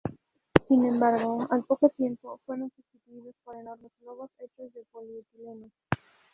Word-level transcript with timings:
Sin 0.67 0.83
embargo, 0.83 1.45
al 1.51 1.61
poco 1.63 1.87
tiempo, 1.89 2.39
fueron 2.47 2.71
sustituidos 2.75 3.35
por 3.43 3.55
enormes 3.55 3.91
globos 4.01 4.31
hechos 4.39 4.73
de 4.73 4.83
polietileno. 4.91 5.69